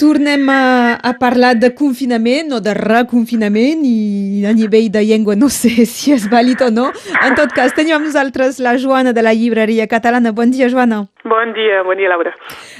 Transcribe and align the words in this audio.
Tornem 0.00 0.48
a, 0.48 0.94
a 0.96 1.12
parlar 1.20 1.54
de 1.60 1.74
confinament 1.76 2.54
o 2.56 2.60
de 2.64 2.72
reconfinament 2.72 3.82
i 3.84 4.46
a 4.48 4.54
nivell 4.56 4.86
de 4.88 5.02
llengua 5.04 5.34
no 5.36 5.50
sé 5.52 5.84
si 5.92 6.14
és 6.14 6.24
vàlid 6.32 6.62
o 6.64 6.70
no. 6.72 6.86
En 7.20 7.36
tot 7.36 7.52
cas, 7.52 7.74
tenim 7.76 7.98
amb 7.98 8.08
nosaltres 8.08 8.62
la 8.64 8.78
Joana 8.80 9.12
de 9.12 9.20
la 9.20 9.34
llibreria 9.36 9.84
catalana. 9.90 10.32
Bon 10.32 10.48
dia, 10.48 10.70
Joana. 10.72 11.02
Bon 11.28 11.52
dia, 11.52 11.82
bon 11.84 12.00
dia, 12.00 12.08
Laura. 12.08 12.32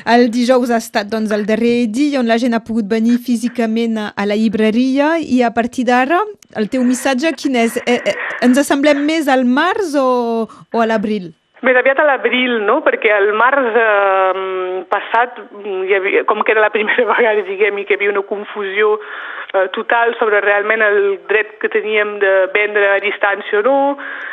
El 0.09 0.31
dijous 0.33 0.73
ha 0.73 0.81
estat 0.81 1.11
doncs, 1.13 1.29
el 1.37 1.45
darrer 1.45 1.91
dia 1.93 2.23
on 2.23 2.31
la 2.31 2.41
gent 2.41 2.57
ha 2.57 2.65
pogut 2.65 2.89
venir 2.89 3.19
físicament 3.21 4.01
a 4.01 4.25
la 4.25 4.39
llibreria 4.41 5.19
i 5.21 5.43
a 5.45 5.53
partir 5.53 5.85
d'ara 5.91 6.23
el 6.57 6.71
teu 6.73 6.83
missatge 6.89 7.35
quin 7.37 7.61
és? 7.61 7.77
Eh, 7.85 8.01
eh, 8.01 8.17
ens 8.43 8.59
assemblem 8.65 9.05
més 9.05 9.29
al 9.29 9.45
març 9.45 9.93
o, 10.01 10.49
o 10.49 10.81
a 10.81 10.89
l'abril? 10.89 11.35
Més 11.61 11.77
aviat 11.77 11.99
a 12.01 12.07
l'abril, 12.09 12.63
no? 12.65 12.79
Perquè 12.81 13.11
el 13.13 13.35
març 13.37 13.75
eh, 13.77 14.45
passat, 14.89 15.43
hi 15.61 15.93
havia, 15.93 16.23
com 16.29 16.41
que 16.41 16.55
era 16.55 16.63
la 16.65 16.73
primera 16.73 17.05
vegada, 17.13 17.45
diguem, 17.45 17.83
que 17.85 17.93
hi 17.93 17.99
havia 17.99 18.15
una 18.15 18.23
confusió 18.25 18.95
eh, 18.97 19.67
total 19.75 20.15
sobre 20.17 20.41
realment 20.41 20.81
el 20.87 21.01
dret 21.29 21.59
que 21.61 21.69
teníem 21.69 22.15
de 22.23 22.33
vendre 22.55 22.89
a 22.95 23.03
distància 23.05 23.61
o 23.61 23.63
no, 23.67 23.77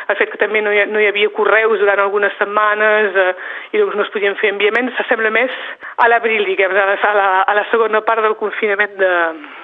el 0.07 0.19
fet 0.21 0.31
que 0.31 0.39
també 0.39 0.63
no 0.63 0.71
hi, 0.71 0.85
no 0.87 1.03
hi 1.03 1.09
havia 1.09 1.33
correus 1.35 1.83
durant 1.83 1.99
algunes 2.05 2.31
setmanes 2.39 3.19
eh, 3.19 3.29
i 3.75 3.83
doncs 3.83 3.99
no 3.99 4.07
es 4.07 4.15
podien 4.15 4.39
fer 4.39 4.53
enviaments, 4.55 4.95
s'assembla 4.95 5.33
més 5.35 5.51
a 5.99 6.07
l'abril, 6.07 6.47
diguem, 6.47 6.71
a 6.71 6.89
la, 6.93 6.95
a, 6.95 7.13
la, 7.19 7.29
a 7.43 7.59
la 7.59 7.67
segona 7.73 8.05
part 8.07 8.23
del 8.23 8.39
confinament 8.39 8.95
de, 9.03 9.13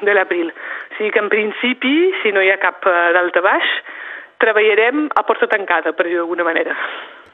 de 0.03 0.19
l'abril. 0.19 0.51
O 0.51 0.99
sigui 0.99 1.15
que 1.15 1.23
en 1.23 1.31
principi, 1.31 1.95
si 2.19 2.35
no 2.35 2.43
hi 2.43 2.51
ha 2.51 2.59
cap 2.59 2.83
eh, 2.91 3.01
dalta 3.15 3.47
baix, 3.47 3.75
treballarem 4.43 5.07
a 5.15 5.23
porta 5.23 5.47
tancada, 5.47 5.95
per 5.95 6.11
dir 6.11 6.19
d'alguna 6.19 6.43
manera. 6.43 6.75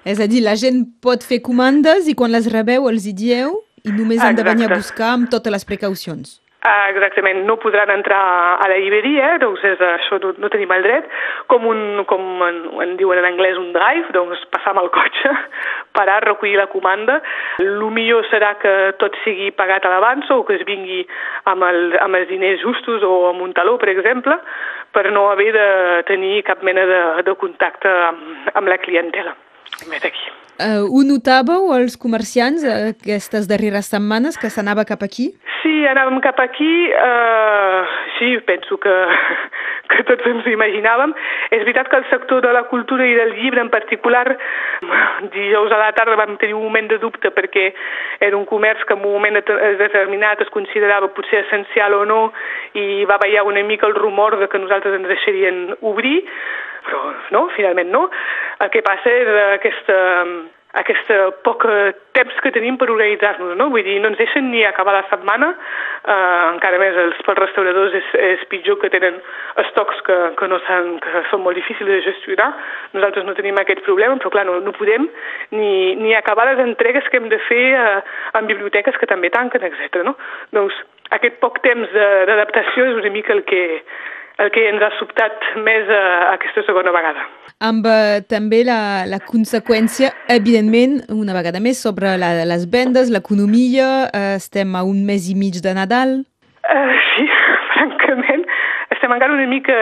És 0.08 0.20
a 0.20 0.28
dir, 0.32 0.44
la 0.46 0.56
gent 0.56 0.86
pot 1.04 1.24
fer 1.26 1.42
comandes 1.44 2.08
i 2.08 2.16
quan 2.16 2.32
les 2.32 2.48
rebeu 2.52 2.88
els 2.92 3.08
hi 3.08 3.14
dieu 3.14 3.58
i 3.84 3.96
només 3.96 4.22
han 4.24 4.38
de 4.38 4.46
venir 4.48 4.70
a 4.70 4.76
buscar 4.78 5.16
amb 5.16 5.32
totes 5.32 5.52
les 5.52 5.66
precaucions. 5.68 6.40
Ah, 6.62 6.90
exactament, 6.92 7.46
no 7.48 7.56
podran 7.56 7.88
entrar 7.94 8.20
a 8.60 8.66
la 8.68 8.76
llibreria, 8.84 9.38
doncs 9.40 9.62
és, 9.64 9.80
això 9.80 10.18
no, 10.20 10.34
no 10.44 10.50
tenim 10.52 10.74
el 10.76 10.84
dret, 10.84 11.08
com, 11.48 11.64
un, 11.72 12.02
com 12.10 12.44
en, 12.44 12.58
en 12.84 12.98
diuen 13.00 13.22
en 13.22 13.30
anglès 13.30 13.56
un 13.56 13.72
drive, 13.72 14.12
doncs 14.12 14.44
passar 14.52 14.74
amb 14.74 14.84
el 14.84 14.92
cotxe, 14.92 15.32
parar, 15.98 16.20
recollir 16.28 16.60
la 16.60 16.68
comanda. 16.68 17.22
El 17.64 17.80
millor 17.96 18.28
serà 18.28 18.58
que 18.60 18.76
tot 19.00 19.16
sigui 19.24 19.54
pagat 19.56 19.88
a 19.88 19.96
l'abans 19.96 20.28
o 20.36 20.42
que 20.44 20.60
es 20.60 20.68
vingui 20.68 21.06
amb, 21.48 21.64
el, 21.64 21.96
amb 22.04 22.20
els 22.20 22.28
diners 22.28 22.60
justos 22.66 23.08
o 23.08 23.30
amb 23.32 23.48
un 23.48 23.56
taló, 23.56 23.80
per 23.80 23.94
exemple, 23.96 24.36
per 24.92 25.08
no 25.16 25.30
haver 25.32 25.54
de 25.56 25.68
tenir 26.12 26.42
cap 26.44 26.60
mena 26.68 26.84
de, 26.92 27.04
de 27.24 27.40
contacte 27.40 27.88
amb, 28.12 28.52
amb 28.52 28.68
la 28.68 28.84
clientela. 28.84 29.38
Més 29.90 30.06
aquí. 30.06 30.30
Uh, 30.60 30.84
ho 30.92 31.06
notàveu, 31.08 31.70
els 31.72 31.96
comerciants, 31.96 32.66
aquestes 32.68 33.48
darreres 33.48 33.88
setmanes, 33.94 34.36
que 34.36 34.50
s'anava 34.52 34.84
cap 34.84 35.06
aquí? 35.06 35.30
Sí, 35.62 35.72
anàvem 35.88 36.20
cap 36.20 36.40
aquí. 36.44 36.72
Uh, 36.92 37.86
sí, 38.18 38.34
penso 38.44 38.76
que, 38.84 38.96
que 39.94 40.04
tots 40.10 40.28
ens 40.28 40.44
ho 40.44 40.52
imaginàvem. 40.52 41.14
És 41.56 41.64
veritat 41.64 41.88
que 41.88 42.02
el 42.02 42.06
sector 42.12 42.44
de 42.44 42.52
la 42.52 42.66
cultura 42.68 43.08
i 43.08 43.16
del 43.16 43.38
llibre 43.38 43.64
en 43.64 43.72
particular, 43.72 44.26
dijous 45.38 45.72
a 45.72 45.80
la 45.80 45.94
tarda 45.96 46.20
vam 46.20 46.36
tenir 46.44 46.58
un 46.60 46.68
moment 46.68 46.92
de 46.92 47.00
dubte 47.00 47.32
perquè 47.32 47.70
era 48.20 48.36
un 48.36 48.44
comerç 48.50 48.84
que 48.84 48.98
en 49.00 49.06
un 49.06 49.16
moment 49.16 49.40
determinat 49.40 50.44
es 50.44 50.52
considerava 50.52 51.14
potser 51.16 51.46
essencial 51.46 51.96
o 52.02 52.04
no 52.04 52.22
i 52.76 53.06
va 53.08 53.20
ballar 53.22 53.48
una 53.48 53.64
mica 53.64 53.88
el 53.88 53.96
rumor 53.96 54.36
de 54.40 54.52
que 54.52 54.60
nosaltres 54.60 55.00
ens 55.00 55.08
deixarien 55.08 55.78
obrir, 55.80 56.20
però 56.86 57.02
no, 57.36 57.48
finalment 57.58 57.92
no. 57.94 58.08
El 58.60 58.72
que 58.74 58.84
passa 58.86 59.12
és 59.12 59.30
aquesta, 59.58 59.98
aquest 60.78 61.12
poc 61.46 61.64
temps 62.14 62.42
que 62.44 62.52
tenim 62.54 62.78
per 62.78 62.90
organitzar-nos, 62.92 63.56
no? 63.58 63.70
Vull 63.74 63.86
dir, 63.86 63.98
no 64.04 64.12
ens 64.12 64.20
deixen 64.20 64.52
ni 64.52 64.62
acabar 64.68 64.94
la 64.94 65.06
setmana, 65.10 65.50
eh, 66.04 66.44
encara 66.54 66.78
més 66.82 66.98
els, 67.06 67.18
pels 67.26 67.40
restauradors 67.42 67.96
és, 67.98 68.12
és 68.36 68.44
pitjor 68.52 68.78
que 68.82 68.92
tenen 68.94 69.18
estocs 69.64 70.04
que, 70.06 70.18
que, 70.38 70.50
no 70.52 70.60
que 70.62 71.24
són 71.32 71.42
molt 71.46 71.58
difícils 71.58 71.90
de 71.90 72.02
gestionar. 72.06 72.52
Nosaltres 72.94 73.26
no 73.26 73.38
tenim 73.38 73.58
aquest 73.58 73.82
problema, 73.88 74.20
però 74.22 74.34
clar, 74.36 74.46
no, 74.50 74.60
no 74.62 74.76
podem 74.78 75.10
ni, 75.58 75.96
ni 76.04 76.14
acabar 76.14 76.50
les 76.52 76.62
entregues 76.68 77.10
que 77.10 77.18
hem 77.18 77.32
de 77.34 77.42
fer 77.48 77.66
eh, 77.74 77.98
en 78.38 78.52
biblioteques 78.52 79.02
que 79.02 79.10
també 79.10 79.34
tanquen, 79.34 79.66
etc. 79.66 80.04
No? 80.06 80.16
Doncs 80.54 80.78
aquest 81.18 81.42
poc 81.42 81.64
temps 81.66 81.90
d'adaptació 81.96 82.92
és 82.92 83.02
una 83.02 83.10
mica 83.14 83.34
el 83.34 83.42
que, 83.50 83.64
el 84.40 84.52
que 84.56 84.64
ens 84.70 84.84
ha 84.84 84.90
sobtat 84.98 85.52
més 85.66 85.90
a 85.92 86.02
aquesta 86.36 86.64
segona 86.68 86.94
vegada. 86.96 87.26
Amb 87.60 87.88
uh, 87.90 88.22
també 88.32 88.62
la, 88.64 89.04
la 89.10 89.20
conseqüència, 89.20 90.14
evidentment, 90.32 91.02
una 91.12 91.36
vegada 91.36 91.60
més, 91.64 91.82
sobre 91.84 92.16
la, 92.22 92.32
les 92.48 92.64
vendes, 92.72 93.12
l'economia, 93.12 93.90
uh, 94.08 94.38
estem 94.38 94.78
a 94.80 94.86
un 94.88 95.04
mes 95.10 95.28
i 95.28 95.36
mig 95.36 95.60
de 95.66 95.76
Nadal. 95.76 96.22
Uh, 96.64 96.96
sí, 97.10 97.28
francament, 97.74 98.48
estem 98.96 99.12
encara 99.12 99.36
una 99.36 99.50
mica 99.52 99.76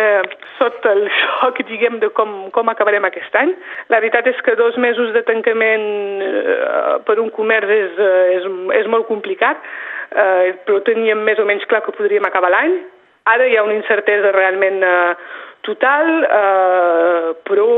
sota 0.58 0.96
el 0.98 1.06
xoc, 1.20 1.62
diguem, 1.70 2.02
de 2.02 2.10
com, 2.18 2.50
com 2.56 2.74
acabarem 2.74 3.06
aquest 3.06 3.38
any. 3.38 3.54
La 3.94 4.02
veritat 4.02 4.26
és 4.34 4.42
que 4.42 4.58
dos 4.58 4.82
mesos 4.82 5.14
de 5.14 5.22
tancament 5.30 5.88
uh, 6.26 6.98
per 7.06 7.20
un 7.22 7.30
comerç 7.38 7.78
és, 7.78 7.98
uh, 8.02 8.20
és, 8.40 8.52
és 8.82 8.90
molt 8.90 9.06
complicat, 9.06 9.62
uh, 10.18 10.50
però 10.66 10.82
teníem 10.90 11.22
més 11.30 11.38
o 11.38 11.46
menys 11.46 11.70
clar 11.70 11.86
que 11.86 11.94
podríem 11.94 12.26
acabar 12.26 12.56
l'any 12.58 12.80
Ara 13.34 13.48
hi 13.48 13.58
ha 13.58 13.66
una 13.66 13.76
incertesa 13.76 14.32
realment 14.36 14.84
eh, 14.84 15.16
total, 15.68 16.12
eh, 16.24 17.36
però, 17.48 17.70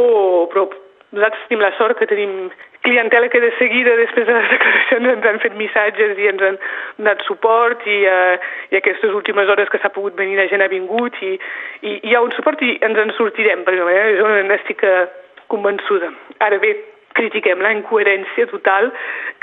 però 0.51 0.67
nosaltres 1.11 1.47
tenim 1.47 1.63
la 1.65 1.71
sort 1.77 1.97
que 1.97 2.09
tenim 2.09 2.49
clientela 2.81 3.29
que 3.29 3.41
de 3.41 3.51
seguida, 3.57 3.95
després 3.95 4.27
de 4.27 4.33
les 4.33 4.49
declaracions, 4.53 5.09
ens 5.13 5.25
han 5.29 5.41
fet 5.43 5.55
missatges 5.59 6.17
i 6.17 6.29
ens 6.31 6.43
han 6.45 6.59
donat 6.97 7.23
suport 7.27 7.85
i, 7.87 7.97
eh, 8.07 8.37
i 8.71 8.79
aquestes 8.79 9.15
últimes 9.15 9.49
hores 9.49 9.69
que 9.69 9.81
s'ha 9.81 9.93
pogut 9.95 10.17
venir 10.19 10.37
la 10.39 10.47
gent 10.51 10.63
ha 10.63 10.71
vingut 10.71 11.17
i, 11.25 11.33
i, 11.81 11.97
hi 12.03 12.15
ha 12.15 12.23
un 12.25 12.33
suport 12.37 12.61
i 12.65 12.77
ens 12.85 13.01
en 13.03 13.13
sortirem, 13.17 13.65
per 13.65 13.75
exemple, 13.75 13.97
eh? 13.97 14.15
jo 14.21 14.31
n'estic 14.51 14.85
eh, 14.87 15.07
convençuda. 15.51 16.13
Ara 16.45 16.61
bé, 16.61 16.75
critiquem 17.19 17.61
la 17.63 17.75
incoherència 17.75 18.47
total 18.51 18.91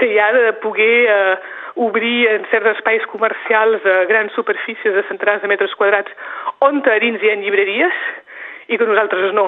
que 0.00 0.10
hi 0.10 0.18
ha 0.20 0.32
de 0.34 0.52
poder 0.64 0.94
eh, 1.12 1.36
obrir 1.86 2.28
en 2.32 2.46
certs 2.50 2.72
espais 2.76 3.04
comercials 3.12 3.84
a 3.84 4.04
grans 4.10 4.32
superfícies 4.38 4.94
de 4.96 5.04
centenars 5.10 5.42
de 5.42 5.52
metres 5.52 5.74
quadrats 5.76 6.12
on 6.64 6.80
a 6.88 6.98
dins 7.02 7.22
hi 7.22 7.32
ha 7.32 7.36
llibreries 7.42 8.06
i 8.68 8.78
que 8.78 8.86
nosaltres 8.88 9.34
no. 9.36 9.46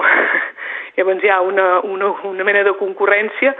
Llavors 0.97 1.23
hi 1.23 1.29
ha 1.31 1.41
una, 1.41 1.79
una, 1.87 2.11
una 2.27 2.43
mena 2.43 2.63
de 2.63 2.73
concurrència 2.79 3.53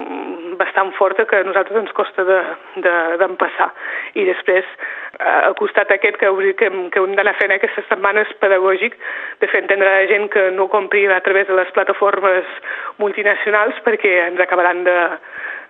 mm, 0.00 0.35
bastant 0.58 0.92
forta 0.98 1.26
que 1.28 1.40
a 1.40 1.46
nosaltres 1.46 1.78
ens 1.82 1.92
costa 1.96 2.24
d'empassar. 2.26 3.68
De, 3.70 3.76
de, 4.14 4.20
I 4.22 4.26
després, 4.28 4.68
al 5.20 5.56
costat 5.58 5.90
aquest 5.94 6.18
que, 6.20 6.30
que, 6.58 6.70
que 6.92 7.02
hem 7.02 7.16
d'anar 7.18 7.36
fent 7.40 7.54
aquestes 7.54 7.86
setmanes 7.90 8.32
pedagògic, 8.42 8.96
de 9.40 9.50
fer 9.52 9.62
entendre 9.62 9.88
a 9.90 10.00
la 10.02 10.08
gent 10.10 10.28
que 10.32 10.48
no 10.56 10.68
compri 10.72 11.06
a 11.06 11.20
través 11.24 11.48
de 11.48 11.58
les 11.58 11.70
plataformes 11.76 12.48
multinacionals 13.02 13.78
perquè 13.84 14.16
ens 14.26 14.40
acabaran 14.40 14.84
de, 14.86 14.96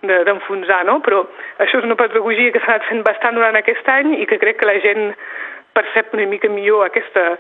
d'enfonsar, 0.07 0.83
de, 0.85 0.91
no? 0.91 1.01
Però 1.05 1.25
això 1.63 1.81
és 1.81 1.89
una 1.89 1.99
pedagogia 1.99 2.53
que 2.55 2.63
s'ha 2.65 2.77
anat 2.77 2.89
fent 2.91 3.05
bastant 3.07 3.39
durant 3.39 3.59
aquest 3.59 3.89
any 3.89 4.17
i 4.21 4.27
que 4.31 4.41
crec 4.43 4.61
que 4.61 4.71
la 4.71 4.81
gent 4.85 5.13
percep 5.77 6.15
una 6.17 6.27
mica 6.31 6.49
millor 6.49 6.87
aquesta, 6.87 7.37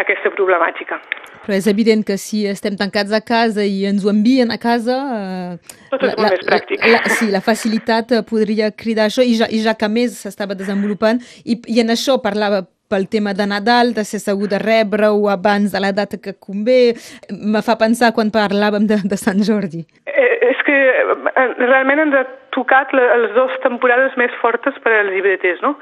aquesta 0.00 0.32
problemàtica. 0.34 0.98
Però 1.42 1.56
és 1.56 1.66
evident 1.66 2.04
que 2.06 2.16
si 2.20 2.44
estem 2.46 2.76
tancats 2.78 3.12
a 3.12 3.20
casa 3.20 3.64
i 3.66 3.82
ens 3.88 4.04
ho 4.06 4.12
envien 4.12 4.52
a 4.54 4.58
casa... 4.62 4.98
Eh, 5.16 5.78
Tot 5.90 6.04
és 6.06 6.12
la, 6.12 6.20
molt 6.20 6.36
més 6.36 6.44
pràctic. 6.46 6.84
La, 6.84 7.00
la, 7.00 7.16
sí, 7.18 7.30
la 7.32 7.42
facilitat 7.42 8.14
podria 8.28 8.70
cridar 8.70 9.08
això 9.10 9.26
i 9.26 9.34
ja, 9.40 9.50
i 9.50 9.58
ja 9.64 9.74
que 9.78 9.90
més 9.90 10.20
s'estava 10.22 10.54
desenvolupant 10.58 11.18
i, 11.42 11.58
i 11.66 11.82
en 11.82 11.90
això 11.94 12.20
parlava 12.22 12.62
pel 12.92 13.08
tema 13.08 13.32
de 13.32 13.46
Nadal, 13.48 13.94
de 13.96 14.04
ser 14.04 14.20
segur 14.20 14.50
de 14.52 14.60
rebre-ho 14.60 15.24
abans 15.32 15.72
de 15.72 15.80
la 15.80 15.94
data 15.96 16.20
que 16.20 16.36
convé. 16.36 16.92
Me 17.32 17.62
fa 17.64 17.78
pensar 17.80 18.12
quan 18.12 18.30
parlàvem 18.34 18.86
de, 18.90 19.00
de 19.08 19.18
Sant 19.18 19.40
Jordi. 19.48 19.86
Eh, 20.04 20.32
és 20.52 20.60
que 20.66 20.76
eh, 20.76 21.46
realment 21.64 22.04
ens 22.04 22.18
ha 22.20 22.26
tocat 22.52 22.92
les 22.92 23.30
dues 23.32 23.54
temporades 23.64 24.16
més 24.20 24.34
fortes 24.42 24.76
per 24.84 24.92
als 24.98 25.14
llibreters, 25.14 25.64
no? 25.64 25.72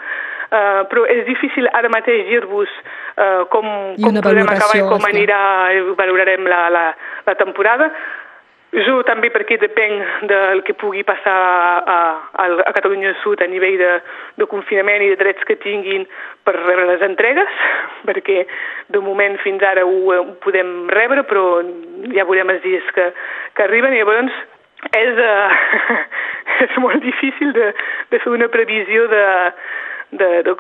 Uh, 0.51 0.83
però 0.91 1.05
és 1.07 1.21
difícil 1.29 1.69
ara 1.79 1.87
mateix 1.95 2.25
dir-vos 2.27 2.71
uh, 3.15 3.45
com, 3.53 3.67
com 4.03 4.17
podrem 4.19 4.49
acabar 4.51 4.81
i 4.81 4.83
com 4.83 5.05
anirà, 5.07 5.39
valorarem 5.95 6.49
la, 6.51 6.65
la, 6.75 6.83
la 7.29 7.35
temporada. 7.39 7.87
Jo 8.71 9.01
també 9.03 9.33
perquè 9.35 9.57
depèn 9.59 9.97
del 10.31 10.61
que 10.67 10.77
pugui 10.79 11.05
passar 11.07 11.35
a, 11.35 11.97
a, 12.35 12.45
a 12.67 12.73
Catalunya 12.75 13.17
Sud 13.23 13.43
a 13.43 13.49
nivell 13.51 13.79
de, 13.79 13.91
de 14.39 14.47
confinament 14.51 15.03
i 15.03 15.11
de 15.11 15.19
drets 15.19 15.47
que 15.47 15.59
tinguin 15.59 16.07
per 16.47 16.55
rebre 16.55 16.87
les 16.93 17.03
entregues, 17.03 17.57
perquè 18.11 18.45
de 18.95 19.03
moment 19.03 19.39
fins 19.43 19.63
ara 19.67 19.87
ho, 19.87 20.15
ho 20.15 20.35
podem 20.43 20.87
rebre, 20.95 21.27
però 21.31 21.61
ja 22.15 22.27
veurem 22.27 22.55
els 22.55 22.63
dies 22.67 22.95
que, 22.95 23.11
que 23.55 23.67
arriben 23.67 23.95
i 23.95 24.03
llavors 24.03 24.35
és, 24.99 25.19
uh, 25.19 26.03
és 26.67 26.79
molt 26.83 27.03
difícil 27.03 27.51
de, 27.55 27.73
de 28.11 28.23
fer 28.23 28.35
una 28.35 28.51
previsió 28.55 29.07
de, 29.11 29.25
de, 30.13 30.43
de, 30.43 30.55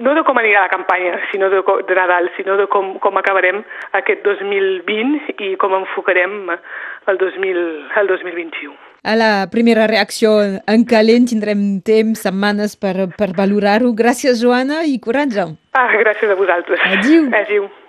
no 0.00 0.14
de 0.16 0.22
com 0.24 0.38
anirà 0.40 0.64
la 0.64 0.72
campanya 0.72 1.18
sinó 1.30 1.50
de, 1.52 1.60
de 1.60 1.94
Nadal, 1.98 2.30
sinó 2.36 2.56
de 2.56 2.66
com, 2.72 2.94
com 3.04 3.20
acabarem 3.20 3.62
aquest 3.92 4.24
2020 4.24 5.36
i 5.38 5.54
com 5.60 5.76
enfocarem 5.76 6.50
el, 6.50 7.20
2000, 7.20 7.62
el 8.00 8.12
2021. 8.12 8.74
a 9.04 9.14
la 9.20 9.30
primera 9.52 9.86
reacció 9.86 10.38
en 10.42 10.84
calent. 10.88 11.28
Tindrem 11.28 11.64
temps, 11.84 12.24
setmanes 12.24 12.78
per, 12.80 13.10
per 13.18 13.34
valorar-ho. 13.36 13.92
Gràcies, 13.92 14.40
Joana, 14.40 14.82
i 14.88 14.96
coratge. 14.98 15.50
Ah, 15.76 15.90
gràcies 16.00 16.32
a 16.32 16.38
vosaltres. 16.40 16.80
Adiu. 16.96 17.28
Adiu. 17.42 17.68